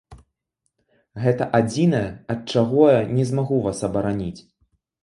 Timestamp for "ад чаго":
2.35-2.81